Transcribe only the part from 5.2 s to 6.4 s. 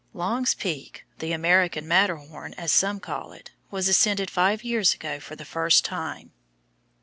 the first time.